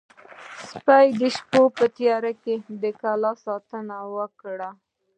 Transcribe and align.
سپي 0.69 1.07
د 1.19 1.21
شپې 1.35 1.63
په 1.77 1.85
تیاره 1.97 2.31
کې 2.43 2.55
د 2.81 2.83
کلا 3.01 3.31
ساتنه 3.45 3.97
وکړه. 4.15 4.69